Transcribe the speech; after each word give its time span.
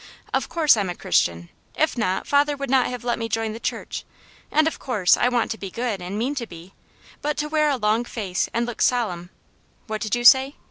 Of 0.33 0.49
course, 0.49 0.77
I 0.77 0.79
am 0.81 0.89
a 0.89 0.95
Christian; 0.95 1.49
if 1.75 1.95
not, 1.95 2.25
father 2.25 2.57
would 2.57 2.71
not 2.71 2.87
have 2.87 3.03
let 3.03 3.19
me 3.19 3.29
join 3.29 3.53
the 3.53 3.59
church; 3.59 4.03
and, 4.51 4.67
of 4.67 4.79
course, 4.79 5.15
I 5.15 5.29
want 5.29 5.51
to 5.51 5.59
be 5.59 5.69
good, 5.69 6.01
and 6.01 6.17
mean 6.17 6.33
to 6.41 6.47
be; 6.47 6.73
but 7.21 7.37
to 7.37 7.47
wear 7.47 7.69
a 7.69 7.77
long 7.77 8.03
face 8.05 8.49
and 8.51 8.65
look 8.65 8.81
solemn— 8.81 9.29
what 9.85 10.01
did 10.01 10.15
you 10.15 10.23
say. 10.23 10.55